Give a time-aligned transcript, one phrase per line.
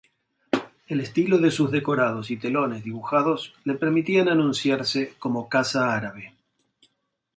[0.87, 6.33] El estilo de sus decorados y telones dibujados le permitían anunciarse como "Casa árabe".